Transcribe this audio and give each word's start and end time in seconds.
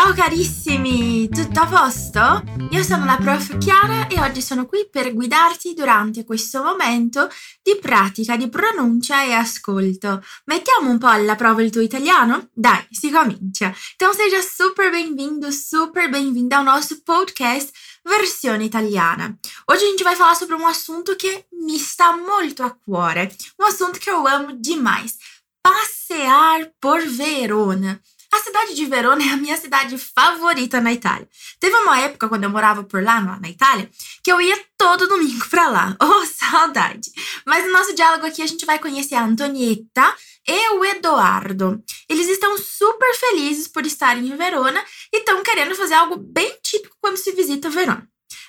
Ciao 0.00 0.12
carissimi, 0.12 1.28
tutto 1.28 1.58
a 1.58 1.66
posto? 1.66 2.44
Io 2.70 2.84
sono 2.84 3.04
la 3.04 3.16
prof 3.20 3.58
Chiara 3.58 4.06
e 4.06 4.20
oggi 4.20 4.40
sono 4.40 4.64
qui 4.64 4.88
per 4.88 5.12
guidarti 5.12 5.74
durante 5.74 6.24
questo 6.24 6.62
momento 6.62 7.28
di 7.60 7.76
pratica 7.80 8.36
di 8.36 8.48
pronuncia 8.48 9.24
e 9.24 9.32
ascolto. 9.32 10.22
Mettiamo 10.44 10.88
un 10.88 10.98
po' 10.98 11.08
alla 11.08 11.34
prova 11.34 11.62
il 11.62 11.72
tuo 11.72 11.80
italiano? 11.80 12.48
Dai, 12.52 12.86
si 12.92 13.10
comincia. 13.10 13.74
Então 13.96 14.12
seja 14.14 14.40
super 14.40 14.88
bem-vindo, 14.88 15.50
super 15.50 16.08
bem-vinda 16.08 16.58
ao 16.58 16.62
nosso 16.62 17.02
podcast 17.02 17.72
Versione 18.04 18.66
Italiana. 18.66 19.36
Hoje 19.66 19.84
a 19.84 19.88
gente 19.88 20.04
vai 20.04 20.14
falar 20.14 20.36
sobre 20.36 20.54
um 20.54 20.66
assunto 20.68 21.16
que 21.16 21.44
me 21.50 21.74
está 21.74 22.16
muito 22.16 22.62
a 22.62 22.70
cuore, 22.70 23.34
um 23.58 23.64
assunto 23.64 23.98
que 23.98 24.08
eu 24.08 24.28
amo 24.28 24.52
demais. 24.60 25.16
Passear 25.60 26.70
por 26.80 27.04
Verona. 27.04 28.00
A 28.32 28.38
cidade 28.40 28.74
de 28.74 28.84
Verona 28.84 29.24
é 29.24 29.30
a 29.30 29.36
minha 29.36 29.56
cidade 29.56 29.96
favorita 29.96 30.80
na 30.80 30.92
Itália. 30.92 31.28
Teve 31.58 31.74
uma 31.76 31.98
época, 32.00 32.28
quando 32.28 32.44
eu 32.44 32.50
morava 32.50 32.84
por 32.84 33.02
lá, 33.02 33.20
na 33.20 33.48
Itália, 33.48 33.90
que 34.22 34.30
eu 34.30 34.40
ia 34.40 34.58
todo 34.76 35.08
domingo 35.08 35.48
pra 35.48 35.68
lá. 35.68 35.96
Oh, 36.02 36.26
saudade! 36.26 37.10
Mas 37.46 37.64
no 37.64 37.72
nosso 37.72 37.94
diálogo 37.94 38.26
aqui 38.26 38.42
a 38.42 38.46
gente 38.46 38.64
vai 38.64 38.78
conhecer 38.78 39.14
a 39.14 39.24
Antonietta 39.24 40.14
e 40.46 40.70
o 40.70 40.84
Eduardo. 40.84 41.82
Eles 42.08 42.28
estão 42.28 42.56
super 42.58 43.14
felizes 43.14 43.68
por 43.68 43.84
estarem 43.84 44.26
em 44.26 44.36
Verona 44.36 44.82
e 45.12 45.18
estão 45.18 45.42
querendo 45.42 45.74
fazer 45.74 45.94
algo 45.94 46.16
bem 46.16 46.56
típico 46.62 46.96
quando 47.00 47.16
se 47.16 47.32
visita 47.32 47.68
Verona. 47.68 48.08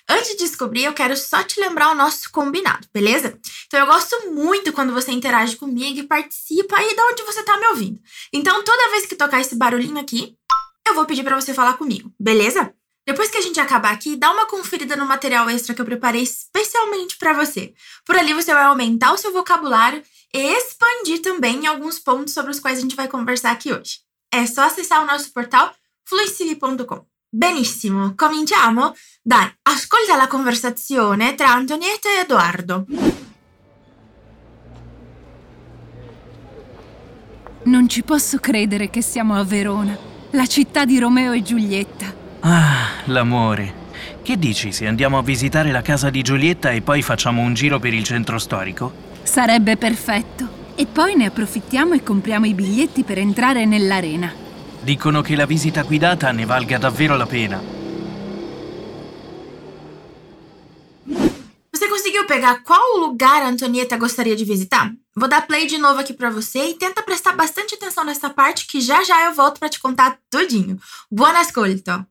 Antes 0.10 0.30
de 0.30 0.38
descobrir, 0.38 0.86
eu 0.86 0.94
quero 0.94 1.16
só 1.16 1.44
te 1.44 1.60
lembrar 1.60 1.92
o 1.92 1.96
nosso 1.96 2.32
combinado, 2.32 2.88
beleza? 2.92 3.40
Então 3.68 3.80
eu 3.80 3.86
gosto 3.86 4.32
muito 4.32 4.74
quando 4.74 4.92
você 4.92 5.12
interage 5.12 5.56
comigo 5.56 6.00
e 6.00 6.08
participa 6.08 6.78
aí 6.78 6.96
de 6.96 7.02
onde 7.02 7.24
você 7.24 7.44
tá 7.44 7.56
me 7.58 7.68
ouvindo. 7.68 8.02
Então 8.34 8.64
toda 8.64 8.90
vez 8.90 9.06
que 9.06 9.16
tocar 9.16 9.40
esse 9.40 9.56
barulhinho 9.56 10.00
aqui, 10.00 10.36
eu 10.88 10.96
vou 10.96 11.06
pedir 11.06 11.24
para 11.24 11.40
você 11.40 11.54
falar 11.54 11.78
comigo, 11.78 12.12
beleza? 12.20 12.74
Depois 13.06 13.30
que 13.30 13.38
a 13.38 13.42
gente 13.42 13.60
acabar 13.60 13.94
aqui, 13.94 14.16
dá 14.16 14.32
uma 14.32 14.48
conferida 14.48 14.96
no 14.96 15.06
material 15.06 15.48
extra 15.48 15.76
que 15.76 15.82
eu 15.82 15.86
preparei 15.86 16.24
especialmente 16.24 17.18
para 17.18 17.34
você. 17.34 17.74
Por 18.04 18.16
ali 18.16 18.34
você 18.34 18.52
vai 18.52 18.64
aumentar 18.64 19.14
o 19.14 19.18
seu 19.18 19.32
vocabulário 19.32 20.04
e 20.34 20.40
expandir 20.40 21.22
também 21.22 21.68
alguns 21.68 22.00
pontos 22.00 22.34
sobre 22.34 22.52
os 22.52 22.60
quais 22.60 22.80
a 22.80 22.82
gente 22.82 22.96
vai 22.96 23.08
conversar 23.08 23.52
aqui 23.52 23.72
hoje. 23.72 24.00
É 24.32 24.46
só 24.48 24.64
acessar 24.64 25.04
o 25.04 25.08
nosso 25.08 25.32
portal 25.32 25.74
fluissivi.com. 26.08 27.06
Benissimo, 27.32 28.14
cominciamo? 28.16 28.96
Dai, 29.22 29.48
ascolta 29.62 30.16
la 30.18 30.26
conversazione 30.26 31.36
tra 31.36 31.54
Antonietta 31.54 32.10
e 32.10 32.22
Edoardo. 32.24 32.86
Non 37.66 37.88
ci 37.88 38.02
posso 38.02 38.40
credere 38.40 38.90
che 38.90 39.04
siamo 39.04 39.36
a 39.36 39.44
Verona, 39.44 39.96
la 40.32 40.48
città 40.48 40.86
di 40.86 40.98
Romeo 40.98 41.34
e 41.34 41.44
Giulietta. 41.44 42.12
Ah, 42.40 43.04
l'amore. 43.06 43.88
Che 44.24 44.40
dici 44.40 44.72
se 44.72 44.88
andiamo 44.88 45.20
a 45.20 45.22
visitare 45.22 45.72
la 45.72 45.84
casa 45.84 46.10
di 46.10 46.24
Giulietta 46.24 46.72
e 46.72 46.82
poi 46.82 47.04
facciamo 47.04 47.44
un 47.44 47.54
giro 47.54 47.78
per 47.78 47.94
il 47.94 48.04
centro 48.04 48.40
storico? 48.40 48.92
Sarebbe 49.22 49.78
perfetto. 49.78 50.58
E 50.74 50.88
poi 50.88 51.16
ne 51.16 51.26
approfittiamo 51.26 51.94
e 51.94 52.02
compriamo 52.02 52.48
i 52.48 52.56
biglietti 52.56 53.04
per 53.04 53.20
entrare 53.20 53.66
nell'arena. 53.66 54.48
Dicono 54.82 55.22
che 55.22 55.36
la 55.36 55.46
visita 55.46 55.84
guidata 55.84 56.32
ne 56.32 56.46
valga 56.46 56.78
davvero 56.78 57.18
la 57.18 57.26
pena. 57.26 57.62
Você 61.72 61.88
conseguiu 61.88 62.26
pegar 62.26 62.62
qual 62.64 63.00
lugar 63.00 63.44
a 63.44 63.48
Antonieta 63.48 63.98
gostaria 63.98 64.36
de 64.36 64.46
visitar? 64.46 64.92
Vou 65.16 65.28
dar 65.28 65.46
play 65.46 65.68
de 65.68 65.78
novo 65.78 66.00
aqui 66.00 66.14
para 66.14 66.30
você 66.30 66.70
e 66.70 66.74
tenta 66.76 67.04
prestar 67.04 67.36
bastante 67.36 67.76
atenção 67.76 68.06
nessa 68.06 68.30
parte 68.30 68.66
que 68.66 68.80
já 68.80 69.04
já 69.04 69.26
eu 69.26 69.34
volto 69.34 69.60
para 69.60 69.70
te 69.70 69.80
contar 69.80 70.18
tudinho. 70.30 70.78
Buon 71.12 71.36
ascolto! 71.36 72.06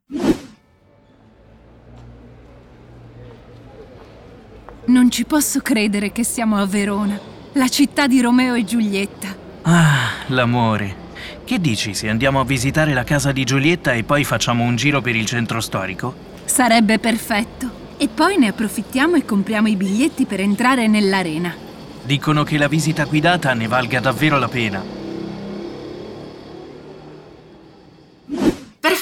Non 4.86 5.10
ci 5.10 5.24
posso 5.24 5.60
credere 5.60 6.12
che 6.12 6.24
siamo 6.24 6.56
a 6.56 6.64
Verona, 6.64 7.18
la 7.52 7.68
città 7.68 8.06
di 8.06 8.22
Romeo 8.22 8.54
e 8.54 8.64
Giulietta. 8.64 9.36
Ah, 9.62 10.24
l'amore. 10.28 11.07
Che 11.48 11.62
dici 11.62 11.94
se 11.94 12.10
andiamo 12.10 12.40
a 12.40 12.44
visitare 12.44 12.92
la 12.92 13.04
casa 13.04 13.32
di 13.32 13.42
Giulietta 13.42 13.94
e 13.94 14.04
poi 14.04 14.22
facciamo 14.22 14.64
un 14.64 14.76
giro 14.76 15.00
per 15.00 15.16
il 15.16 15.24
centro 15.24 15.62
storico? 15.62 16.14
Sarebbe 16.44 16.98
perfetto. 16.98 17.70
E 17.96 18.06
poi 18.08 18.36
ne 18.36 18.48
approfittiamo 18.48 19.16
e 19.16 19.24
compriamo 19.24 19.66
i 19.66 19.74
biglietti 19.74 20.26
per 20.26 20.40
entrare 20.40 20.88
nell'arena. 20.88 21.54
Dicono 22.02 22.44
che 22.44 22.58
la 22.58 22.68
visita 22.68 23.06
guidata 23.06 23.54
ne 23.54 23.66
valga 23.66 23.98
davvero 23.98 24.38
la 24.38 24.48
pena. 24.48 24.97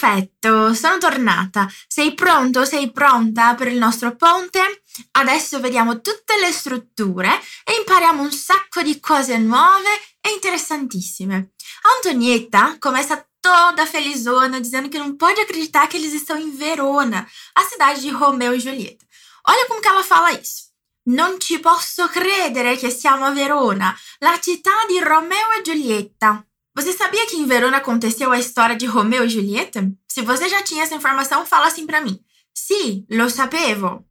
Perfetto, 0.06 0.72
sono 0.72 0.99
tornata. 0.99 1.69
Sei 1.89 2.15
pronto? 2.15 2.65
Sei 2.65 2.93
pronta 2.93 3.56
per 3.56 3.67
il 3.67 3.77
nostro 3.77 4.15
ponte? 4.15 4.84
Adesso 5.12 5.59
vediamo 5.59 6.00
tutte 6.00 6.39
le 6.39 6.53
strutture 6.53 7.28
e 7.65 7.72
impariamo 7.81 8.22
un 8.22 8.31
sacco 8.31 8.83
di 8.83 9.00
cose 9.00 9.37
nuove 9.39 9.91
e 10.21 10.31
interessantissime. 10.31 11.55
Antonietta 11.97 12.77
começa 12.78 13.27
toda 13.41 13.84
felizona, 13.84 14.61
dizendo 14.61 14.89
que 14.89 14.97
não 14.97 15.17
pode 15.17 15.41
acreditar 15.41 15.89
que 15.89 15.97
eles 15.97 16.12
estão 16.12 16.38
em 16.38 16.53
Verona, 16.53 17.27
a 17.55 17.65
cidade 17.65 18.00
de 18.03 18.11
Romeo 18.11 18.55
e 18.55 18.61
Julieta. 18.61 19.05
Olha 19.49 19.67
como 19.67 19.81
que 19.81 19.88
ela 19.88 20.05
fala 20.05 20.31
isso. 20.31 20.71
Non 21.09 21.41
ci 21.41 21.59
posso 21.59 22.06
credere 22.06 22.77
che 22.77 22.91
siamo 22.91 23.25
a 23.25 23.33
Verona, 23.33 23.93
la 24.21 24.38
città 24.38 24.87
di 24.87 25.00
Romeo 25.00 25.50
e 25.59 25.62
Giulietta. 25.62 26.47
Você 26.76 26.92
sabia 26.92 27.26
que 27.26 27.37
em 27.37 27.47
Verona 27.47 27.78
aconteceu 27.78 28.31
a 28.31 28.38
história 28.38 28.76
de 28.76 28.84
Romeo 28.84 29.25
e 29.25 29.31
Julieta? 29.31 29.91
Se 30.06 30.20
você 30.20 30.47
já 30.47 30.62
tinha 30.62 30.82
essa 30.82 30.94
informação, 30.94 31.47
fala 31.47 31.69
assim 31.69 31.87
para 31.87 32.03
mim. 32.03 32.22
Sì, 32.54 33.06
lo 33.10 33.31
sapevo. 33.31 34.06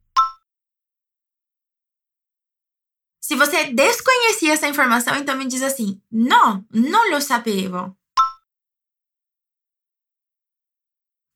Se 3.20 3.36
você 3.36 3.72
desconhecia 3.72 4.52
essa 4.52 4.66
informação, 4.66 5.14
então 5.14 5.36
me 5.36 5.46
diz 5.46 5.62
assim: 5.62 6.02
No, 6.10 6.66
non 6.72 7.08
lo 7.10 7.20
sapevo. 7.20 7.96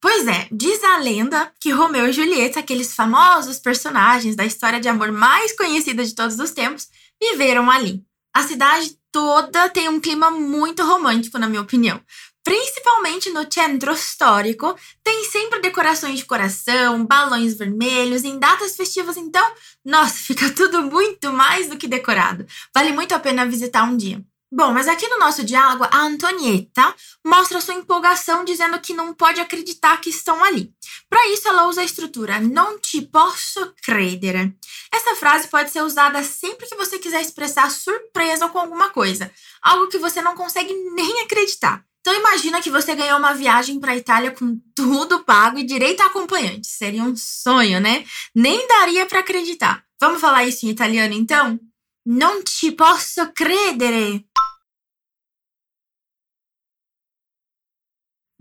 Pois 0.01 0.27
é, 0.27 0.49
diz 0.51 0.83
a 0.83 0.97
lenda 0.97 1.53
que 1.61 1.71
Romeu 1.71 2.07
e 2.07 2.11
Julieta, 2.11 2.59
aqueles 2.59 2.93
famosos 2.93 3.57
personagens 3.59 4.35
da 4.35 4.43
história 4.43 4.81
de 4.81 4.89
amor 4.89 5.13
mais 5.13 5.55
conhecida 5.55 6.03
de 6.03 6.13
todos 6.13 6.39
os 6.39 6.51
tempos, 6.51 6.89
viveram 7.21 7.69
ali. 7.69 8.05
A 8.33 8.43
cidade 8.43 8.97
toda 9.11 9.69
tem 9.69 9.89
um 9.89 9.99
clima 9.99 10.31
muito 10.31 10.83
romântico, 10.83 11.37
na 11.37 11.49
minha 11.49 11.61
opinião. 11.61 12.01
Principalmente 12.43 13.29
no 13.29 13.45
centro 13.51 13.91
histórico, 13.91 14.75
tem 15.03 15.25
sempre 15.25 15.59
decorações 15.59 16.17
de 16.17 16.25
coração, 16.25 17.05
balões 17.05 17.55
vermelhos, 17.57 18.23
em 18.23 18.39
datas 18.39 18.75
festivas, 18.75 19.15
então, 19.15 19.47
nossa, 19.85 20.15
fica 20.23 20.49
tudo 20.49 20.81
muito 20.81 21.31
mais 21.31 21.69
do 21.69 21.77
que 21.77 21.87
decorado. 21.87 22.45
Vale 22.73 22.93
muito 22.93 23.13
a 23.13 23.19
pena 23.19 23.45
visitar 23.45 23.83
um 23.83 23.95
dia. 23.95 24.23
Bom, 24.53 24.73
mas 24.73 24.89
aqui 24.89 25.07
no 25.07 25.17
nosso 25.17 25.45
diálogo, 25.45 25.85
a 25.89 26.01
Antonietta 26.01 26.93
mostra 27.25 27.61
sua 27.61 27.73
empolgação 27.73 28.43
dizendo 28.43 28.77
que 28.81 28.93
não 28.93 29.13
pode 29.13 29.39
acreditar 29.39 30.01
que 30.01 30.09
estão 30.09 30.43
ali. 30.43 30.73
Para 31.09 31.25
isso, 31.29 31.47
ela 31.47 31.67
usa 31.67 31.79
a 31.79 31.85
estrutura 31.85 32.37
non 32.41 32.77
ti 32.79 33.01
posso 33.01 33.73
credere. 33.81 34.53
Essa 34.93 35.15
frase 35.15 35.47
pode 35.47 35.71
ser 35.71 35.81
usada 35.83 36.21
sempre 36.21 36.67
que 36.67 36.75
você 36.75 36.99
quiser 36.99 37.21
expressar 37.21 37.71
surpresa 37.71 38.49
com 38.49 38.59
alguma 38.59 38.89
coisa, 38.89 39.31
algo 39.61 39.87
que 39.87 39.97
você 39.97 40.21
não 40.21 40.35
consegue 40.35 40.73
nem 40.95 41.21
acreditar. 41.21 41.85
Então 42.01 42.13
imagina 42.13 42.61
que 42.61 42.69
você 42.69 42.93
ganhou 42.93 43.19
uma 43.19 43.33
viagem 43.33 43.79
para 43.79 43.93
a 43.93 43.95
Itália 43.95 44.31
com 44.31 44.59
tudo 44.75 45.23
pago 45.23 45.59
e 45.59 45.63
direito 45.63 46.01
a 46.01 46.07
acompanhante. 46.07 46.67
Seria 46.67 47.03
um 47.03 47.15
sonho, 47.15 47.79
né? 47.79 48.03
Nem 48.35 48.67
daria 48.67 49.05
para 49.05 49.19
acreditar. 49.19 49.85
Vamos 49.97 50.19
falar 50.19 50.43
isso 50.43 50.65
em 50.65 50.69
italiano 50.69 51.13
então? 51.13 51.57
Non 52.03 52.41
ci 52.43 52.71
posso 52.71 53.31
credere. 53.31 54.25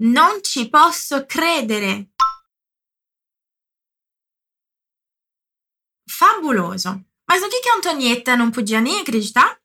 Non 0.03 0.43
ci 0.43 0.69
posso 0.69 1.27
credere. 1.27 2.11
Fabuloso. 6.09 7.05
Mas 7.29 7.43
o 7.43 7.49
que, 7.49 7.61
que 7.61 7.69
a 7.69 7.77
Antonietta 7.77 8.37
não 8.37 8.51
podia 8.51 8.81
nem 8.81 9.01
acreditar? 9.01 9.59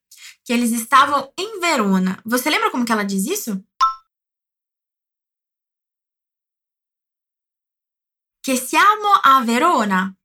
Que 0.44 0.54
eles 0.54 0.72
estavam 0.72 1.34
em 1.38 1.60
Verona. 1.60 2.22
Você 2.26 2.50
lembra 2.50 2.70
como 2.70 2.86
que 2.86 2.92
ela 2.92 3.04
diz 3.04 3.26
isso? 3.26 3.64
che 8.46 8.58
siamo 8.58 9.08
a 9.24 9.44
Verona. 9.44 10.16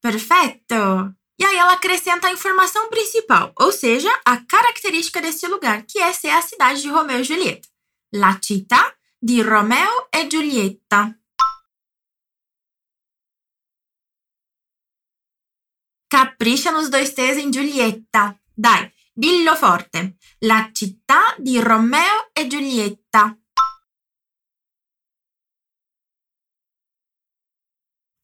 Perfeito! 0.00 1.16
E 1.38 1.44
aí 1.44 1.56
ela 1.56 1.74
acrescenta 1.74 2.28
a 2.28 2.32
informação 2.32 2.88
principal, 2.88 3.52
ou 3.58 3.70
seja, 3.70 4.10
a 4.24 4.44
característica 4.44 5.20
desse 5.20 5.46
lugar, 5.46 5.84
que 5.84 5.98
é 5.98 6.12
ser 6.12 6.30
a 6.30 6.40
cidade 6.40 6.80
de 6.80 6.88
Romeo 6.88 7.20
e 7.20 7.24
Julieta. 7.24 7.68
La 8.14 8.38
città 8.42 8.96
di 9.20 9.42
Romeo 9.42 10.08
e 10.12 10.30
Giulietta. 10.30 11.18
Capricha 16.08 16.70
nos 16.70 16.88
dois 16.88 17.12
T's 17.12 17.36
em 17.36 17.52
Giulietta. 17.52 18.40
Dai, 18.56 18.90
Dillo 19.12 19.56
forte. 19.56 20.16
La 20.40 20.70
città 20.72 21.34
di 21.38 21.58
Romeo 21.60 22.30
e 22.32 22.46
Giulietta. 22.46 23.38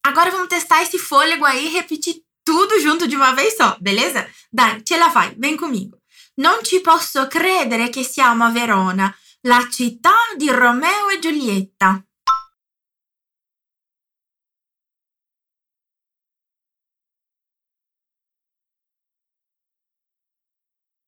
Agora 0.04 0.30
vamos 0.30 0.48
testar 0.48 0.82
esse 0.82 0.98
fôlego 0.98 1.44
aí 1.44 1.66
e 1.66 1.70
repetir 1.70 2.24
tudo 2.42 2.78
junto 2.80 3.06
de 3.06 3.16
uma 3.16 3.32
vez 3.32 3.56
só, 3.56 3.76
beleza? 3.80 4.28
Dai, 4.50 4.82
ce 4.82 4.96
la 4.96 5.10
fai, 5.10 5.34
vem 5.38 5.56
comigo. 5.56 5.98
Non 6.36 6.62
ci 6.62 6.80
posso 6.80 7.26
credere 7.26 7.88
che 7.90 8.02
siamo 8.02 8.44
a 8.44 8.50
Verona, 8.50 9.14
la 9.42 9.66
città 9.70 10.16
di 10.36 10.50
Romeo 10.50 11.08
e 11.10 11.18
Giulietta. 11.18 12.04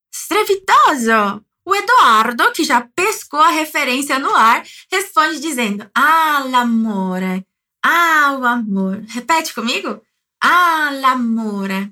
Strepitoso! 0.09 1.45
O 1.67 1.75
Eduardo, 1.75 2.51
que 2.51 2.63
já 2.63 2.81
pescou 2.95 3.39
a 3.39 3.49
referência 3.49 4.19
no 4.19 4.35
ar, 4.35 4.63
responde 4.91 5.39
dizendo: 5.39 5.89
Ah, 5.95 6.43
l'amore. 6.47 7.47
Ah, 7.83 8.37
o 8.39 8.45
amor. 8.45 9.03
Repete 9.07 9.53
comigo? 9.53 10.01
Ah, 10.47 10.91
l'amore. 10.91 11.91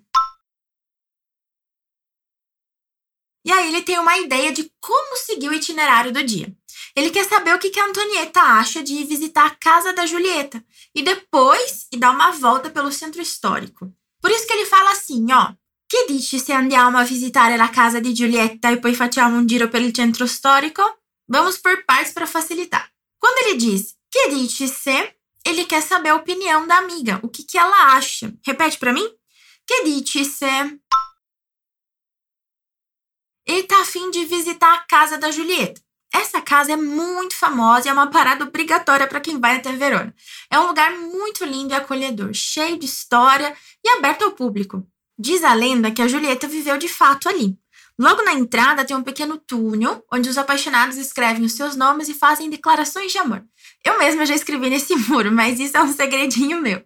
E 3.44 3.52
aí 3.52 3.70
ele 3.70 3.82
tem 3.82 3.98
uma 3.98 4.16
ideia 4.20 4.54
de 4.54 4.72
como 4.80 5.18
seguir 5.18 5.50
o 5.50 5.54
itinerário 5.54 6.14
do 6.14 6.24
dia. 6.24 6.56
Ele 6.96 7.10
quer 7.10 7.26
saber 7.28 7.56
o 7.56 7.58
que 7.58 7.80
a 7.80 7.86
Antonieta 7.86 8.42
acha 8.42 8.84
de 8.84 9.04
visitar 9.06 9.48
a 9.48 9.56
casa 9.56 9.92
da 9.92 10.06
Julieta 10.06 10.64
e 10.94 11.02
depois 11.02 11.88
e 11.92 11.98
dar 11.98 12.12
uma 12.12 12.30
volta 12.30 12.70
pelo 12.70 12.92
centro 12.92 13.24
histórico. 13.24 13.92
Por 14.22 14.30
isso 14.30 14.46
que 14.46 14.54
ele 14.54 14.68
fala 14.68 14.92
assim, 14.92 15.26
ó. 15.32 15.56
Che 15.90 16.06
dici 16.08 16.38
se 16.38 16.54
andiamo 16.54 17.00
a 17.00 17.04
visitare 17.04 17.58
la 17.58 17.70
casa 17.70 18.00
di 18.00 18.14
Giulietta 18.14 18.70
e 18.70 18.80
poi 18.80 18.94
facciamo 18.94 19.36
un 19.36 19.48
giro 19.48 19.68
per 19.68 19.82
il 19.82 19.94
centro 19.94 20.28
storico? 20.28 20.84
Vamos 21.28 21.58
por 21.58 21.84
partes 21.86 22.14
para 22.14 22.28
facilitar. 22.28 22.88
Quando 23.18 23.48
ele 23.48 23.58
diz 23.58 23.96
que 24.12 24.30
dici 24.30 24.68
se, 24.68 25.23
ele 25.46 25.66
quer 25.66 25.82
saber 25.82 26.10
a 26.10 26.16
opinião 26.16 26.66
da 26.68 26.78
amiga, 26.78 27.20
o 27.22 27.30
que, 27.30 27.44
que 27.44 27.58
ela 27.58 27.96
acha. 27.96 28.34
Repete 28.46 28.78
para 28.78 28.94
mim. 28.94 29.08
Que 29.66 29.84
dici 29.84 30.26
se 30.26 30.46
ele 33.46 33.64
tá 33.64 33.82
afim 33.82 34.10
de 34.10 34.26
visitar 34.26 34.74
a 34.74 34.86
casa 34.86 35.18
da 35.18 35.32
Julieta. 35.32 35.82
Essa 36.14 36.42
casa 36.42 36.74
é 36.74 36.78
muito 36.78 37.36
famosa 37.36 37.88
e 37.88 37.90
é 37.90 37.94
uma 37.94 38.10
parada 38.10 38.46
obrigatória 38.46 39.08
para 39.08 39.20
quem 39.20 39.40
vai 39.40 39.58
até 39.58 39.72
Verona. 39.72 40.14
É 40.50 40.60
um 40.60 40.68
lugar 40.68 40.92
muito 40.92 41.44
lindo 41.44 41.74
e 41.74 41.76
acolhedor, 41.76 42.34
cheio 42.34 42.78
de 42.78 42.86
história 42.86 43.56
e 43.84 43.90
aberto 43.90 44.24
ao 44.24 44.32
público. 44.32 44.88
Diz 45.18 45.44
a 45.44 45.54
lenda 45.54 45.92
que 45.92 46.02
a 46.02 46.08
Julieta 46.08 46.48
viveu 46.48 46.78
de 46.78 46.88
fato 46.88 47.28
ali. 47.28 47.58
Logo 48.00 48.24
na 48.24 48.34
entrada 48.34 48.84
tem 48.84 48.96
um 48.96 49.04
pequeno 49.04 49.38
túnel 49.38 50.04
onde 50.12 50.28
os 50.28 50.38
apaixonados 50.38 50.98
escrevem 50.98 51.46
os 51.46 51.54
seus 51.54 51.76
nomes 51.76 52.10
e 52.10 52.14
fazem 52.14 52.50
declarações 52.50 53.12
de 53.12 53.20
amor. 53.20 53.44
Eu 53.86 54.00
mesma 54.00 54.26
já 54.26 54.34
escrevi 54.34 54.70
nesse 54.70 54.96
muro, 55.08 55.32
mas 55.32 55.60
isso 55.60 55.78
é 55.78 55.84
um 55.84 55.94
segredinho 55.94 56.60
meu. 56.60 56.84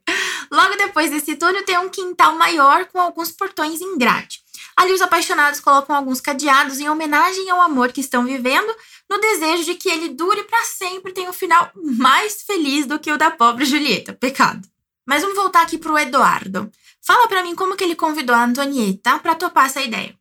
Logo 0.51 0.75
depois 0.75 1.09
desse 1.09 1.36
túnel 1.36 1.63
tem 1.63 1.77
um 1.77 1.89
quintal 1.89 2.36
maior 2.36 2.86
com 2.86 3.00
alguns 3.00 3.31
portões 3.31 3.80
em 3.81 3.98
grade. 3.98 4.42
Ali 4.75 4.94
os 4.94 5.01
apaixonados 5.01 5.59
colocam 5.59 5.95
alguns 5.95 6.21
cadeados 6.21 6.80
em 6.80 6.89
homenagem 6.89 7.50
ao 7.50 7.62
amor 7.62 7.92
que 7.92 8.01
estão 8.01 8.25
vivendo, 8.25 8.74
no 9.09 9.19
desejo 9.19 9.63
de 9.63 9.75
que 9.75 9.89
ele 9.89 10.09
dure 10.09 10.44
para 10.44 10.63
sempre 10.65 11.12
e 11.12 11.13
tenha 11.15 11.30
um 11.30 11.33
final 11.33 11.71
mais 11.75 12.44
feliz 12.44 12.86
do 12.86 13.00
que 13.00 13.12
o 13.12 13.18
da 13.18 13.31
pobre 13.31 13.65
Julieta. 13.65 14.13
Pecado. 14.13 14.62
Mas 15.06 15.21
vamos 15.21 15.38
voltar 15.38 15.62
aqui 15.62 15.77
pro 15.77 15.98
Eduardo. 15.98 16.69
Fala 17.01 17.27
para 17.27 17.42
mim 17.42 17.56
como 17.56 17.75
que 17.75 17.83
ele 17.83 17.95
convidou 17.95 18.36
a 18.36 18.44
Antonieta 18.44 19.18
para 19.19 19.33
topar 19.33 19.65
essa 19.68 19.81
ideia. 19.81 20.13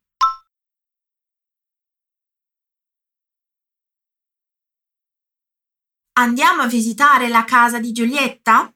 Andiamo 6.19 6.63
a 6.63 6.67
visitare 6.67 7.29
la 7.29 7.45
casa 7.45 7.79
di 7.79 7.93
Giulietta? 7.93 8.73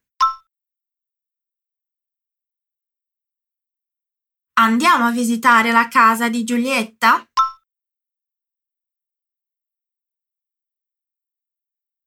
Andiamo 4.59 5.07
a 5.07 5.11
visitare 5.11 5.73
la 5.73 5.89
casa 5.89 6.29
di 6.29 6.45
Giulietta? 6.45 7.27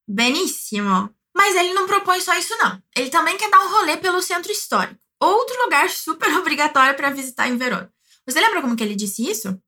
Benissimo! 0.06 1.15
Mas 1.35 1.56
ele 1.56 1.74
não 1.74 1.88
propõe 1.88 2.21
só 2.21 2.38
isso, 2.38 2.56
não. 2.57 2.80
Ele 2.95 3.09
também 3.09 3.35
quer 3.35 3.50
dar 3.50 3.65
um 3.65 3.71
rolê 3.71 3.97
pelo 3.97 4.21
centro 4.21 4.51
histórico. 4.51 5.01
Outro 5.19 5.63
lugar 5.63 5.89
super 5.89 6.31
obrigatório 6.38 6.95
para 6.95 7.09
visitar 7.09 7.47
em 7.47 7.57
Verona. 7.57 7.91
Você 8.27 8.39
lembra 8.39 8.62
como 8.62 8.75
que 8.75 8.83
ele 8.83 8.95
disse 8.95 9.27
isso? 9.27 9.59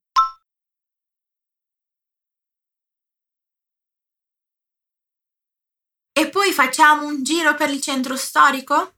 Facciamo 6.55 7.05
un 7.05 7.21
giro 7.21 7.53
per 7.55 7.69
il 7.69 7.81
centro 7.81 8.15
storico? 8.15 8.93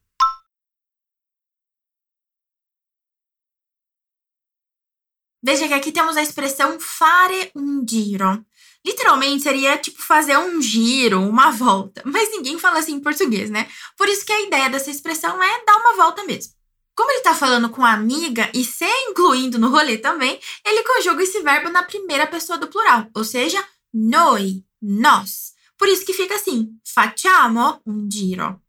Veja 5.41 5.67
que 5.67 5.73
aqui 5.73 5.91
temos 5.91 6.17
a 6.17 6.21
expressão 6.21 6.79
fare 6.79 7.51
un 7.55 7.83
giro. 7.83 8.45
Literalmente 8.85 9.43
seria 9.43 9.77
tipo 9.77 10.01
fazer 10.01 10.37
um 10.37 10.61
giro, 10.61 11.21
uma 11.21 11.51
volta, 11.51 12.03
mas 12.05 12.29
ninguém 12.29 12.59
fala 12.59 12.79
assim 12.79 12.93
em 12.93 12.99
português, 12.99 13.49
né? 13.49 13.67
Por 13.97 14.07
isso 14.07 14.23
que 14.25 14.33
a 14.33 14.41
ideia 14.41 14.69
dessa 14.69 14.91
expressão 14.91 15.41
é 15.41 15.65
dar 15.65 15.77
uma 15.77 15.95
volta 15.95 16.23
mesmo. 16.25 16.53
Como 16.95 17.09
ele 17.11 17.21
tá 17.21 17.33
falando 17.33 17.69
com 17.69 17.83
a 17.83 17.93
amiga 17.93 18.51
e 18.53 18.63
se 18.63 18.85
incluindo 19.09 19.57
no 19.57 19.69
rolê 19.69 19.97
também, 19.97 20.39
ele 20.63 20.83
conjuga 20.83 21.23
esse 21.23 21.41
verbo 21.41 21.69
na 21.69 21.83
primeira 21.83 22.27
pessoa 22.27 22.57
do 22.57 22.67
plural, 22.67 23.07
ou 23.15 23.23
seja, 23.23 23.63
noi, 23.93 24.63
nós. 24.81 25.56
Por 25.77 25.87
isso 25.87 26.05
que 26.05 26.13
fica 26.13 26.35
assim: 26.35 26.79
facciamo 26.83 27.81
un 27.85 28.09
giro. 28.09 28.63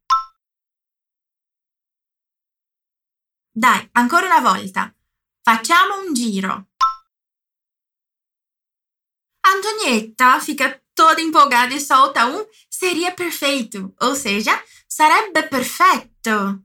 Dai, 3.52 3.88
ancora 3.94 4.26
una 4.26 4.40
volta. 4.40 4.94
Facciamo 5.42 6.00
un 6.00 6.14
giro. 6.14 6.68
Antonietta 9.40 10.38
fica 10.40 10.80
toda 10.94 11.20
empolgada 11.20 11.74
e 11.74 11.80
solta 11.80 12.26
um 12.26 12.46
seria 12.68 13.12
perfeito, 13.14 13.94
ou 14.00 14.14
seja, 14.14 14.62
sarebbe 14.86 15.48
perfetto. 15.48 16.64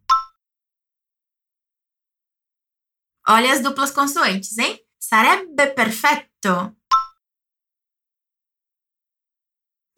Olha 3.28 3.54
as 3.54 3.62
duplas 3.62 3.92
consoantes, 3.92 4.58
hein? 4.58 4.80
Sarebbe 5.00 5.74
perfetto. 5.74 6.76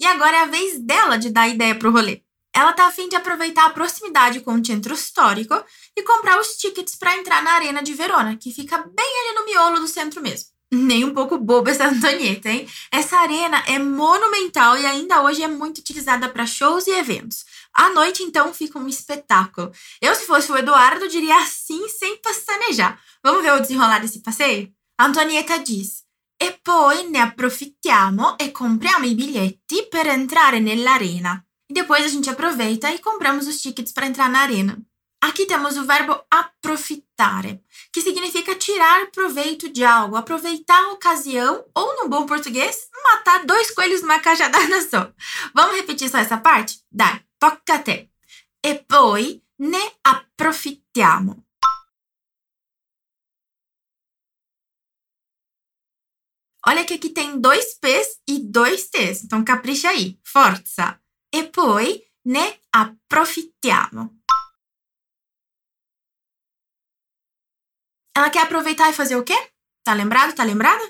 E 0.06 0.08
agora 0.08 0.38
é 0.38 0.42
a 0.42 0.46
vez 0.46 0.78
dela 0.78 1.18
de 1.18 1.32
dar 1.32 1.50
ideia 1.50 1.74
pro 1.74 1.90
rolê. 1.90 2.22
Ela 2.54 2.74
tá 2.74 2.86
afim 2.86 3.10
de 3.10 3.16
aproveitar 3.16 3.66
a 3.66 3.72
proximidade 3.72 4.40
com 4.42 4.54
o 4.54 4.64
centro 4.64 4.94
histórico 4.94 5.56
e 5.98 6.04
comprar 6.04 6.40
os 6.40 6.58
tickets 6.58 6.96
para 6.96 7.18
entrar 7.18 7.42
na 7.42 7.54
Arena 7.54 7.82
de 7.82 7.92
Verona, 7.96 8.38
que 8.38 8.54
fica 8.54 8.78
bem 8.78 9.20
ali 9.22 9.34
no 9.34 9.46
miolo 9.46 9.80
do 9.80 9.88
centro 9.88 10.22
mesmo. 10.22 10.50
Nem 10.72 11.04
um 11.04 11.12
pouco 11.12 11.40
boba 11.40 11.72
essa 11.72 11.88
Antonieta, 11.90 12.52
hein? 12.52 12.70
Essa 12.92 13.18
arena 13.18 13.64
é 13.66 13.80
monumental 13.80 14.78
e 14.78 14.86
ainda 14.86 15.24
hoje 15.24 15.42
é 15.42 15.48
muito 15.48 15.80
utilizada 15.80 16.30
para 16.30 16.46
shows 16.46 16.86
e 16.86 16.92
eventos. 16.92 17.44
À 17.74 17.90
noite, 17.90 18.22
então, 18.22 18.54
fica 18.54 18.78
um 18.78 18.88
espetáculo. 18.88 19.72
Eu, 20.00 20.14
se 20.14 20.28
fosse 20.28 20.52
o 20.52 20.58
Eduardo, 20.58 21.10
diria 21.10 21.36
assim 21.40 21.90
sem 21.90 22.18
pestanejar. 22.18 23.02
Vamos 23.24 23.42
ver 23.42 23.54
o 23.54 23.60
desenrolar 23.60 23.98
desse 23.98 24.22
passeio? 24.22 24.72
A 25.00 25.08
Antonieta 25.08 25.58
diz: 25.58 26.05
E 26.46 26.60
poi 26.62 27.10
ne 27.10 27.22
approfittiamo 27.22 28.38
e 28.38 28.52
compriamo 28.52 29.08
i 29.08 29.16
biglietti 29.16 29.88
per 29.90 30.06
entrare 30.06 30.60
nell'arena. 30.60 31.44
E 31.68 31.74
depois 31.74 32.06
a 32.06 32.08
gente 32.08 32.30
aproveita 32.30 32.94
e 32.94 33.00
compramos 33.00 33.48
os 33.48 33.60
tickets 33.60 33.92
para 33.92 34.06
entrar 34.06 34.30
na 34.30 34.42
arena. 34.42 34.78
Aqui 35.22 35.48
temos 35.48 35.76
o 35.76 35.86
verbo 35.86 36.24
approfittare, 36.30 37.64
que 37.92 38.00
significa 38.00 38.54
tirar 38.54 39.10
proveito 39.10 39.70
de 39.70 39.84
algo, 39.84 40.18
aproveitar 40.18 40.80
a 40.84 40.92
ocasião, 40.92 41.66
ou 41.74 42.04
no 42.04 42.10
bom 42.10 42.28
português, 42.28 42.90
matar 43.04 43.44
dois 43.44 43.72
coelhos 43.72 44.04
numa 44.04 44.20
cajadada 44.20 44.88
só. 44.88 45.12
Vamos 45.52 45.76
repetir 45.78 46.12
só 46.12 46.20
essa 46.20 46.38
parte? 46.38 46.78
Dai, 46.92 47.24
tocca 47.40 47.74
a 47.74 47.80
te. 47.80 48.12
E 48.64 48.76
poi 48.88 49.42
ne 49.58 49.94
approfittiamo. 50.04 51.45
Olha 56.68 56.84
que 56.84 56.96
aqui 56.96 57.10
tem 57.10 57.40
dois 57.40 57.76
P's 57.76 58.22
e 58.28 58.40
dois 58.40 58.90
T's, 58.90 59.24
então 59.24 59.44
capricha 59.44 59.90
aí. 59.90 60.20
Forza. 60.24 61.00
E 61.32 61.44
poi 61.44 62.04
ne 62.26 62.60
approfittiamo. 62.72 64.20
Ela 68.18 68.30
quer 68.32 68.44
aproveitar 68.44 68.90
e 68.90 68.94
fazer 68.94 69.16
o 69.16 69.24
quê? 69.24 69.36
Tá 69.84 69.94
lembrado? 69.94 70.34
Tá 70.34 70.44
lembrada? 70.44 70.84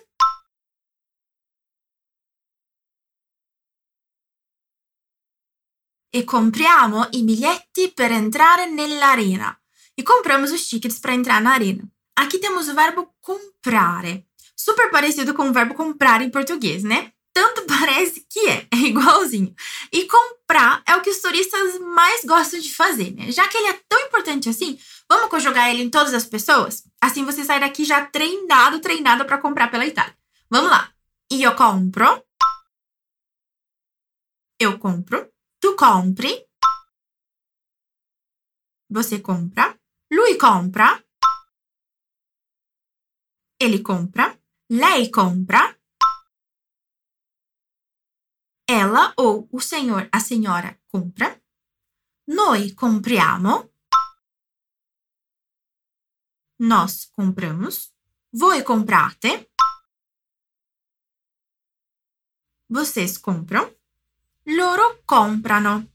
E 6.13 6.24
compriamo 6.24 7.10
i 7.12 7.24
biglietti 7.24 7.91
per 7.91 8.12
entrare 8.12 8.67
nell'arena. 8.67 9.60
E 9.98 10.03
compramos 10.03 10.51
os 10.51 10.65
tickets 10.65 11.00
para 11.00 11.13
entrar 11.13 11.41
na 11.41 11.51
arena. 11.51 11.84
Aqui 12.15 12.39
temos 12.39 12.70
o 12.70 12.75
verbo 12.75 13.13
comprare. 13.20 14.25
Super 14.55 14.89
parecido 14.89 15.33
com 15.33 15.50
o 15.50 15.53
verbo 15.53 15.74
comprar 15.74 16.21
em 16.21 16.29
português, 16.29 16.83
né? 16.83 17.12
Tanto 17.33 17.65
parece 17.67 18.25
que 18.29 18.39
é, 18.47 18.67
é 18.71 18.77
igualzinho. 18.77 19.53
E 19.91 20.07
comprar 20.07 20.81
é 20.88 20.95
o 20.95 21.01
que 21.01 21.09
os 21.09 21.19
turistas 21.19 21.79
mais 21.79 22.24
gostam 22.24 22.59
de 22.59 22.74
fazer, 22.74 23.12
né? 23.12 23.31
Já 23.31 23.47
que 23.47 23.57
ele 23.57 23.67
é 23.67 23.79
tão 23.89 24.00
importante 24.01 24.47
assim, 24.47 24.79
vamos 25.09 25.29
conjugar 25.29 25.69
ele 25.69 25.83
em 25.83 25.89
todas 25.89 26.13
as 26.13 26.25
pessoas? 26.25 26.83
Assim 27.01 27.25
você 27.25 27.43
sai 27.43 27.59
daqui 27.59 27.83
já 27.83 28.05
treinado, 28.05 28.79
treinada 28.79 29.25
para 29.25 29.38
comprar 29.38 29.69
pela 29.69 29.85
Itália. 29.85 30.15
Vamos 30.50 30.71
lá. 30.71 30.93
Io 31.31 31.55
compro. 31.55 32.24
Eu 34.59 34.79
compro. 34.79 35.29
Tu 35.59 35.75
compri. 35.75 36.45
Você 38.89 39.19
compra. 39.19 39.77
Lui 40.12 40.38
compra. 40.38 41.03
Ele 43.59 43.79
compra. 43.79 44.34
Lei 44.69 45.12
compra. 45.12 45.77
Ela 48.67 49.13
ou 49.15 49.48
o 49.51 49.60
senhor, 49.62 50.10
a 50.12 50.19
senhora 50.19 50.79
compra. 50.88 51.39
Noi 52.27 52.74
compriamo. 52.74 53.72
Nós 56.57 57.05
compramos. 57.05 57.93
Voi 58.34 58.63
comprate. 58.63 59.51
Vocês 62.67 63.19
compram. 63.19 63.72
Loro 64.48 65.03
comprano. 65.05 65.88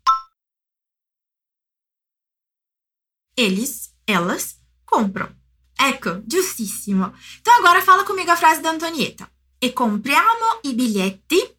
Eles, 3.36 3.96
elas 4.06 4.62
compram. 4.86 5.39
Ecco, 5.82 6.22
giustissimo. 6.26 7.06
Então 7.40 7.54
agora 7.58 7.80
fala 7.80 8.04
comigo 8.04 8.30
a 8.30 8.36
frase 8.36 8.60
da 8.60 8.70
Antonietta. 8.70 9.30
E 9.58 9.72
compriamo 9.72 10.60
i 10.62 10.74
biglietti. 10.74 11.58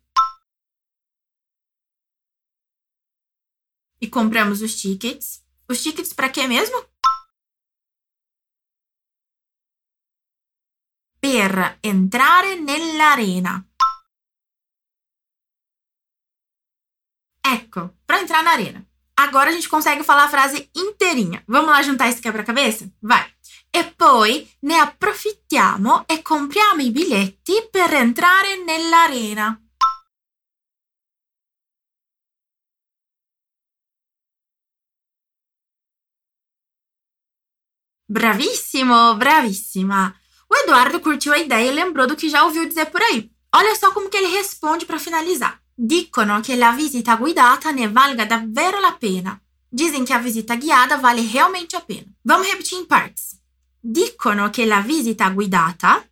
E 3.99 4.07
compramos 4.07 4.61
os 4.61 4.75
tickets. 4.79 5.43
Os 5.67 5.81
tickets 5.81 6.13
para 6.13 6.29
quê 6.29 6.45
mesmo? 6.47 6.85
Per 11.19 11.79
entrare 11.83 12.55
nell'arena. 12.55 13.67
Ecco, 17.43 17.97
para 18.05 18.21
entrar 18.21 18.43
na 18.43 18.51
arena. 18.51 18.87
Agora 19.15 19.49
a 19.49 19.53
gente 19.53 19.69
consegue 19.69 20.03
falar 20.03 20.25
a 20.25 20.29
frase 20.29 20.69
inteirinha. 20.75 21.43
Vamos 21.47 21.69
lá 21.69 21.81
juntar 21.83 22.09
esse 22.09 22.21
quebra-cabeça? 22.21 22.91
Vai. 23.01 23.31
E 23.73 23.93
poi 23.95 24.47
ne 24.61 24.75
approfittiamo 24.75 26.05
e 26.05 26.21
compriamo 26.21 26.81
i 26.81 26.91
biglietti 26.91 27.67
per 27.71 27.93
entrare 27.93 28.61
nell'arena. 28.63 29.57
Bravissimo, 38.05 39.15
bravissima. 39.15 40.13
O 40.49 40.55
Eduardo 40.57 40.99
curtiu 40.99 41.31
a 41.31 41.37
ideia 41.37 41.71
e 41.71 41.73
lembrou 41.73 42.05
do 42.05 42.17
que 42.17 42.27
já 42.27 42.43
ouviu 42.43 42.67
dizer 42.67 42.87
por 42.87 43.01
aí. 43.01 43.31
Olha 43.55 43.73
só 43.75 43.93
como 43.93 44.09
que 44.09 44.17
ele 44.17 44.35
responde 44.35 44.85
para 44.85 44.99
finalizar. 44.99 45.61
Dicono 45.73 46.41
che 46.41 46.57
la 46.57 46.73
visita 46.73 47.15
guidata 47.15 47.71
ne 47.71 47.87
valga 47.87 48.25
davvero 48.25 48.81
la 48.81 48.91
pena. 48.91 49.41
Dizem 49.71 50.03
que 50.03 50.11
a 50.11 50.19
visita 50.19 50.55
guiada 50.55 50.97
vale 50.97 51.21
realmente 51.21 51.77
a 51.77 51.79
pena. 51.79 52.13
Vamos 52.21 52.47
repetir 52.47 52.77
em 52.77 52.85
partes. 52.85 53.40
Dicono 53.83 54.51
che 54.51 54.65
la 54.65 54.81
visita 54.81 55.31
guidata 55.31 56.07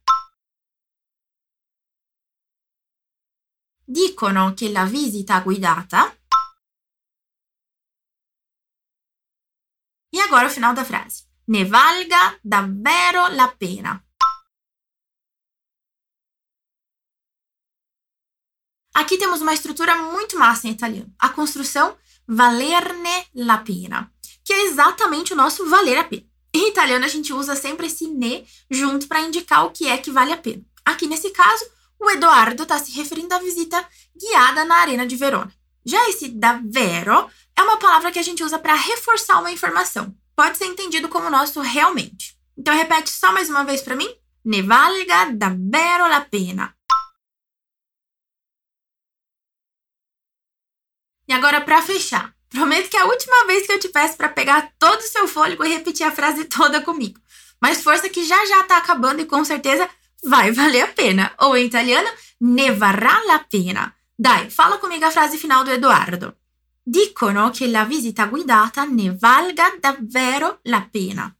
Dicono 3.84 4.56
che 4.56 4.72
la 4.72 4.86
visita 4.86 5.40
guidata 5.42 6.12
E 10.10 10.20
agora 10.20 10.48
o 10.48 10.50
final 10.50 10.74
da 10.74 10.84
frase. 10.84 11.28
Ne 11.46 11.66
valga 11.66 12.36
davvero 12.42 13.28
la 13.28 13.48
pena. 13.56 14.04
Aqui 18.94 19.18
temos 19.18 19.42
uma 19.42 19.54
estrutura 19.54 19.96
muito 19.96 20.38
massa 20.38 20.68
em 20.68 20.72
italiano. 20.72 21.14
A 21.20 21.30
construção 21.30 21.96
valerne 22.28 23.28
la 23.36 23.60
pena, 23.60 24.12
que 24.44 24.54
é 24.54 24.66
exatamente 24.66 25.34
o 25.34 25.36
nosso 25.36 25.70
valer 25.70 26.00
a 26.00 26.04
pena. 26.04 26.29
Em 26.60 26.68
italiano, 26.68 27.06
a 27.06 27.08
gente 27.08 27.32
usa 27.32 27.56
sempre 27.56 27.88
esse 27.88 28.06
ne 28.06 28.46
junto 28.70 29.08
para 29.08 29.22
indicar 29.22 29.66
o 29.66 29.72
que 29.72 29.88
é 29.88 29.98
que 29.98 30.12
vale 30.12 30.34
a 30.34 30.38
pena. 30.38 30.62
Aqui 30.84 31.08
nesse 31.08 31.30
caso, 31.30 31.64
o 31.98 32.10
Eduardo 32.12 32.64
está 32.64 32.78
se 32.78 32.92
referindo 32.92 33.34
à 33.34 33.40
visita 33.40 33.88
guiada 34.14 34.66
na 34.66 34.76
Arena 34.76 35.08
de 35.08 35.16
Verona. 35.16 35.50
Já 35.86 36.10
esse 36.10 36.28
davvero 36.28 37.32
é 37.56 37.62
uma 37.64 37.78
palavra 37.78 38.12
que 38.12 38.20
a 38.20 38.22
gente 38.22 38.44
usa 38.44 38.60
para 38.60 38.74
reforçar 38.74 39.40
uma 39.40 39.54
informação. 39.54 40.14
Pode 40.36 40.58
ser 40.58 40.66
entendido 40.66 41.08
como 41.08 41.30
nosso 41.30 41.62
realmente. 41.62 42.38
Então 42.58 42.76
repete 42.76 43.10
só 43.10 43.32
mais 43.32 43.50
uma 43.50 43.64
vez 43.64 43.82
para 43.82 43.96
mim. 43.96 44.14
Ne 44.44 44.62
valga 44.62 45.32
davvero 45.32 46.10
la 46.10 46.20
pena. 46.20 46.76
E 51.26 51.32
agora, 51.32 51.62
para 51.62 51.82
fechar, 51.82 52.36
prometo 52.50 52.90
que 52.90 52.98
é 52.98 53.02
a 53.02 53.06
última 53.06 53.46
vez 53.46 53.66
que 53.66 53.74
eu 53.74 53.80
te 53.80 53.90
peço 53.90 54.18
para 54.18 54.30
pegar 54.30 54.72
todo 54.78 55.00
o 55.00 55.08
seu 55.08 55.28
fôlego 55.28 55.64
e 55.64 55.70
repetir 55.70 56.06
a 56.06 56.12
frase 56.12 56.46
toda 56.46 56.82
comigo. 56.82 57.20
Mas 57.62 57.84
força 57.84 58.10
que 58.10 58.26
já 58.26 58.46
já 58.46 58.64
tá 58.64 58.78
acabando 58.78 59.22
e 59.22 59.26
com 59.26 59.44
certeza 59.44 59.88
vai 60.24 60.52
valer 60.52 60.82
a 60.82 60.88
pena. 60.88 61.32
Ou 61.40 61.56
em 61.56 61.66
italiano, 61.66 62.10
ne 62.40 62.72
varrà 62.72 63.22
la 63.26 63.40
pena. 63.40 63.94
Dai, 64.18 64.50
fala 64.50 64.78
comigo 64.78 65.06
a 65.06 65.12
frase 65.12 65.38
final 65.38 65.64
do 65.64 65.72
Eduardo. 65.72 66.36
Dicono 66.84 67.52
che 67.52 67.68
la 67.68 67.86
visita 67.86 68.26
guidata 68.26 68.84
ne 68.86 69.16
valga 69.16 69.76
davvero 69.80 70.60
la 70.64 70.88
pena. 70.90 71.34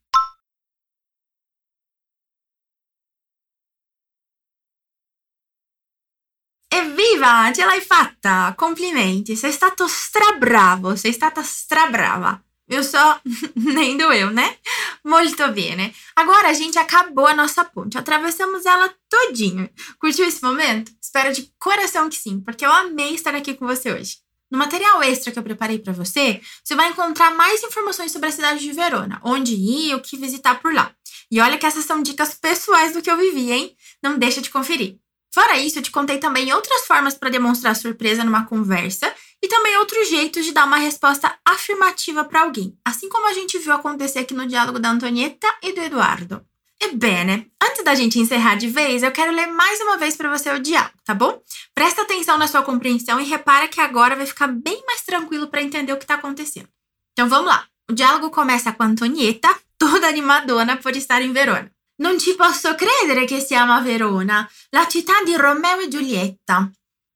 Evviva, 6.72 7.52
ce 7.52 7.66
l'hai 7.66 7.82
fatta! 7.82 8.54
Complimenti, 8.56 9.36
sei 9.36 9.52
stato 9.52 9.86
strabravo, 9.88 10.96
sei 10.96 11.12
stata 11.12 11.42
strabrava. 11.42 12.44
Eu 12.68 12.84
só 12.84 13.20
nem 13.56 13.98
doeu, 13.98 14.30
né? 14.30 14.58
Muito 15.04 15.48
bene. 15.52 15.94
Agora 16.16 16.50
a 16.50 16.54
gente 16.54 16.78
acabou 16.78 17.26
a 17.26 17.34
nossa 17.34 17.66
ponte, 17.66 17.98
atravessamos 17.98 18.68
ela 18.68 18.94
todinho. 19.10 19.68
Curtiu 20.00 20.28
esse 20.28 20.44
momento? 20.44 20.92
Espero 21.02 21.34
de 21.34 21.52
coração 21.58 22.08
que 22.08 22.18
sim, 22.18 22.40
porque 22.40 22.64
eu 22.64 22.72
amei 22.72 23.16
estar 23.16 23.34
aqui 23.34 23.56
com 23.56 23.66
você 23.66 23.92
hoje. 23.92 24.18
No 24.52 24.58
material 24.58 25.02
extra 25.02 25.32
que 25.32 25.40
eu 25.40 25.44
preparei 25.44 25.80
para 25.80 25.94
você, 25.94 26.40
você 26.64 26.76
vai 26.76 26.90
encontrar 26.90 27.34
mais 27.34 27.64
informações 27.64 28.12
sobre 28.12 28.30
a 28.30 28.32
cidade 28.32 28.60
de 28.60 28.72
Verona, 28.72 29.20
onde 29.24 29.56
ir, 29.56 29.96
o 29.96 30.02
que 30.02 30.18
visitar 30.18 30.60
por 30.62 30.72
lá. 30.72 30.92
E 31.32 31.40
olha 31.40 31.58
que 31.58 31.66
essas 31.66 31.86
são 31.86 32.02
dicas 32.04 32.36
pessoais 32.36 32.94
do 32.94 33.02
que 33.02 33.10
eu 33.10 33.18
vivi, 33.18 33.52
hein? 33.52 33.76
Não 34.02 34.18
deixa 34.18 34.42
de 34.42 34.50
conferir. 34.52 34.98
Fora 35.34 35.58
isso, 35.58 35.80
eu 35.80 35.84
te 35.84 35.92
contei 35.92 36.18
também 36.18 36.52
outras 36.54 36.86
formas 36.86 37.14
para 37.14 37.30
demonstrar 37.30 37.76
surpresa 37.76 38.24
numa 38.24 38.46
conversa 38.46 39.14
e 39.42 39.48
também 39.48 39.78
outros 39.78 40.10
jeitos 40.10 40.44
de 40.44 40.52
dar 40.52 40.66
uma 40.66 40.78
resposta 40.78 41.34
afirmativa 41.46 42.26
para 42.26 42.42
alguém, 42.42 42.78
assim 42.84 43.08
como 43.10 43.28
a 43.28 43.34
gente 43.34 43.58
viu 43.60 43.74
acontecer 43.74 44.20
aqui 44.20 44.34
no 44.34 44.48
diálogo 44.48 44.80
da 44.80 44.90
Antonieta 44.90 45.48
e 45.64 45.72
do 45.72 45.82
Eduardo. 45.82 46.46
E 46.82 46.96
bene, 46.96 47.52
antes 47.62 47.84
da 47.84 47.94
gente 47.94 48.20
encerrar 48.20 48.56
de 48.56 48.68
vez, 48.68 49.04
eu 49.04 49.12
quero 49.12 49.34
ler 49.34 49.48
mais 49.48 49.82
uma 49.82 49.98
vez 49.98 50.16
para 50.16 50.30
você 50.30 50.50
o 50.50 50.60
diálogo, 50.60 50.94
tá 51.04 51.14
bom? 51.14 51.42
Presta 51.76 52.02
atenção 52.02 52.38
na 52.38 52.48
sua 52.48 52.62
compreensão 52.62 53.20
e 53.20 53.26
repara 53.26 53.68
que 53.68 53.82
agora 53.82 54.16
vai 54.16 54.26
ficar 54.26 54.48
bem 54.48 54.82
mais 54.88 55.02
tranquilo 55.02 55.48
para 55.48 55.62
entender 55.62 55.92
o 55.92 55.98
que 55.98 56.06
está 56.06 56.16
acontecendo. 56.16 56.70
Então 57.12 57.28
vamos 57.28 57.48
lá. 57.48 57.68
O 57.90 57.94
diálogo 57.94 58.30
começa 58.30 58.72
com 58.72 58.84
a 58.84 58.86
Antonieta, 58.86 59.54
toda 59.78 60.08
animadona 60.08 60.78
por 60.78 60.96
estar 60.96 61.22
em 61.22 61.34
Verona. 61.34 61.70
Non 62.00 62.18
ci 62.18 62.36
posso 62.36 62.76
credere 62.76 63.26
che 63.26 63.42
siamo 63.42 63.74
a 63.74 63.82
Verona, 63.82 64.50
la 64.70 64.88
città 64.88 65.22
di 65.26 65.36
Romeo 65.36 65.80
e 65.80 65.90
Giulietta. 65.90 66.72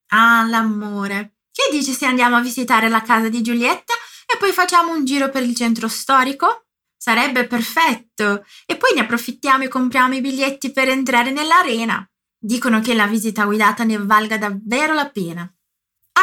Ah, 0.09 0.45
l'amore. 0.45 1.35
Che 1.51 1.69
dici 1.71 1.93
se 1.93 2.05
andiamo 2.05 2.35
a 2.35 2.41
visitare 2.41 2.89
la 2.89 3.01
casa 3.01 3.29
di 3.29 3.41
Giulietta 3.41 3.93
e 4.25 4.37
poi 4.37 4.51
facciamo 4.51 4.91
un 4.91 5.05
giro 5.05 5.29
per 5.29 5.43
il 5.43 5.55
centro 5.55 5.87
storico? 5.87 6.65
Sarebbe 6.97 7.47
perfetto. 7.47 8.45
E 8.65 8.75
poi 8.75 8.93
ne 8.93 9.01
approfittiamo 9.01 9.63
e 9.63 9.67
compriamo 9.69 10.15
i 10.15 10.21
biglietti 10.21 10.73
per 10.73 10.89
entrare 10.89 11.31
nell'arena. 11.31 12.05
Dicono 12.37 12.81
che 12.81 12.93
la 12.93 13.07
visita 13.07 13.45
guidata 13.45 13.85
ne 13.85 13.97
valga 13.97 14.37
davvero 14.37 14.93
la 14.93 15.09
pena. 15.09 15.49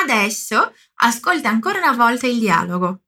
Adesso 0.03 0.75
ascolta 0.97 1.49
ancora 1.49 1.79
una 1.79 1.93
volta 1.93 2.27
il 2.27 2.39
dialogo. 2.39 3.01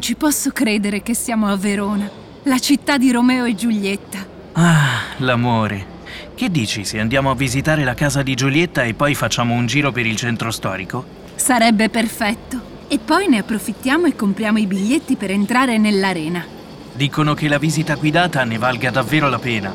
Non 0.00 0.08
ci 0.08 0.16
posso 0.16 0.50
credere 0.50 1.02
che 1.02 1.12
siamo 1.12 1.46
a 1.46 1.56
Verona, 1.58 2.10
la 2.44 2.58
città 2.58 2.96
di 2.96 3.12
Romeo 3.12 3.44
e 3.44 3.54
Giulietta. 3.54 4.26
Ah, 4.52 5.02
l'amore. 5.18 5.98
Che 6.34 6.50
dici 6.50 6.86
se 6.86 6.98
andiamo 6.98 7.30
a 7.30 7.34
visitare 7.34 7.84
la 7.84 7.92
casa 7.92 8.22
di 8.22 8.34
Giulietta 8.34 8.82
e 8.82 8.94
poi 8.94 9.14
facciamo 9.14 9.52
un 9.52 9.66
giro 9.66 9.92
per 9.92 10.06
il 10.06 10.16
centro 10.16 10.50
storico? 10.50 11.04
Sarebbe 11.34 11.90
perfetto. 11.90 12.86
E 12.88 12.98
poi 12.98 13.28
ne 13.28 13.40
approfittiamo 13.40 14.06
e 14.06 14.16
compriamo 14.16 14.56
i 14.56 14.66
biglietti 14.66 15.16
per 15.16 15.32
entrare 15.32 15.76
nell'arena. 15.76 16.46
Dicono 16.94 17.34
che 17.34 17.46
la 17.46 17.58
visita 17.58 17.94
guidata 17.96 18.42
ne 18.44 18.56
valga 18.56 18.90
davvero 18.90 19.28
la 19.28 19.38
pena. 19.38 19.74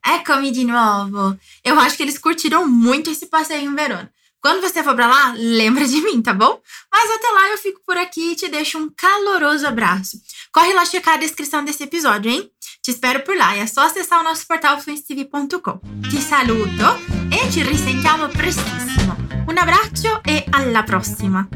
Eccomi 0.00 0.50
di 0.50 0.64
nuovo. 0.64 1.36
Eu 1.62 1.78
acho 1.78 1.94
que 1.94 2.02
eles 2.02 2.18
curtiram 2.18 2.66
muito 2.66 3.08
esse 3.08 3.26
passeio 3.26 3.70
em 3.70 3.74
Verona. 3.76 4.10
Quando 4.42 4.60
você 4.60 4.82
for 4.82 4.96
pra 4.96 5.06
lá, 5.06 5.34
lembra 5.36 5.86
de 5.86 6.00
mim, 6.02 6.20
tá 6.20 6.34
bom? 6.34 6.60
Mas 6.92 7.10
até 7.12 7.28
lá 7.28 7.50
eu 7.50 7.58
fico 7.58 7.80
por 7.86 7.96
aqui 7.96 8.32
e 8.32 8.34
te 8.34 8.48
deixo 8.48 8.76
um 8.76 8.90
caloroso 8.90 9.64
abraço. 9.64 10.18
Corre 10.52 10.72
lá 10.72 10.84
checar 10.84 11.14
a 11.14 11.18
descrição 11.18 11.64
desse 11.64 11.84
episódio, 11.84 12.28
hein? 12.28 12.50
Te 12.82 12.90
espero 12.90 13.20
por 13.20 13.36
lá, 13.36 13.56
é 13.56 13.68
só 13.68 13.82
acessar 13.82 14.20
o 14.20 14.24
nosso 14.24 14.44
portal 14.44 14.80
fluencytv.com. 14.80 15.80
Ti 16.10 16.20
saluto 16.20 16.84
e 17.30 17.52
ci 17.52 17.62
risentiamo 17.62 18.28
prestissimo. 18.30 19.16
Un 19.46 19.56
abbraccio 19.56 20.20
e 20.26 20.44
alla 20.50 20.82
prossima! 20.82 21.48